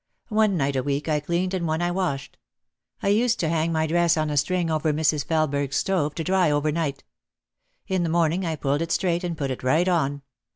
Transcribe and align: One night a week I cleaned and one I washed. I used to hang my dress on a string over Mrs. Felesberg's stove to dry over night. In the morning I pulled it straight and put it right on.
One 0.29 0.57
night 0.57 0.75
a 0.75 0.81
week 0.81 1.07
I 1.07 1.19
cleaned 1.19 1.53
and 1.53 1.67
one 1.67 1.79
I 1.79 1.91
washed. 1.91 2.35
I 3.03 3.09
used 3.09 3.39
to 3.39 3.49
hang 3.49 3.71
my 3.71 3.85
dress 3.85 4.17
on 4.17 4.31
a 4.31 4.35
string 4.37 4.71
over 4.71 4.91
Mrs. 4.91 5.23
Felesberg's 5.23 5.75
stove 5.77 6.15
to 6.15 6.23
dry 6.23 6.49
over 6.49 6.71
night. 6.71 7.03
In 7.87 8.01
the 8.01 8.09
morning 8.09 8.43
I 8.43 8.55
pulled 8.55 8.81
it 8.81 8.91
straight 8.91 9.23
and 9.23 9.37
put 9.37 9.51
it 9.51 9.61
right 9.61 9.87
on. 9.87 10.23